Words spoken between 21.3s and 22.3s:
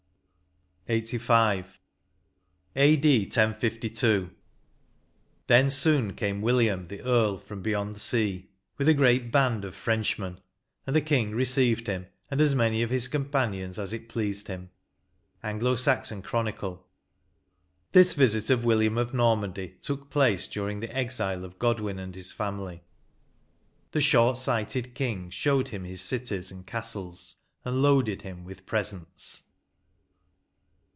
of Godwin and